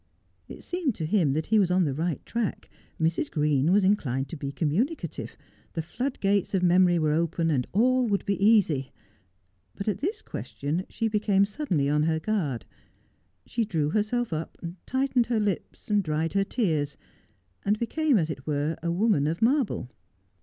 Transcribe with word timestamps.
It 0.49 0.63
seemed 0.63 0.95
to 0.95 1.05
him 1.05 1.33
that 1.33 1.45
he 1.45 1.59
was 1.59 1.69
on 1.69 1.85
the 1.85 1.93
right 1.93 2.25
track. 2.25 2.71
Mrs. 2.99 3.29
Green 3.29 3.71
was 3.71 3.83
inclined 3.83 4.29
to 4.29 4.35
be 4.35 4.51
communicative. 4.51 5.37
The 5.73 5.83
floodgates 5.83 6.55
of 6.55 6.63
memory 6.63 6.97
Poor 6.97 7.09
Lucy. 7.09 7.19
171 7.19 7.19
were 7.19 7.23
open, 7.23 7.51
and 7.51 7.67
all 7.71 8.07
would 8.07 8.25
be 8.25 8.43
easy. 8.43 8.91
But 9.75 9.87
at 9.87 9.99
tins 9.99 10.23
question 10.23 10.87
she 10.89 11.07
became 11.07 11.45
suddenly 11.45 11.87
on 11.87 12.01
her 12.09 12.19
guard. 12.19 12.65
She 13.45 13.63
drew 13.63 13.91
herself 13.91 14.33
up, 14.33 14.57
tightened 14.87 15.27
her 15.27 15.39
lips, 15.39 15.91
dried 16.01 16.33
her 16.33 16.43
tears, 16.45 16.97
and 17.63 17.77
became 17.77 18.17
as 18.17 18.31
it 18.31 18.47
were 18.47 18.77
a 18.81 18.89
woman 18.89 19.27
of 19.27 19.39
marble. 19.39 19.87